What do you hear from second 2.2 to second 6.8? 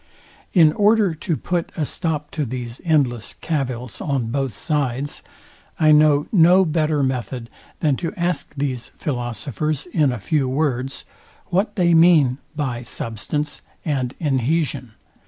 to these endless cavils on both sides, I know no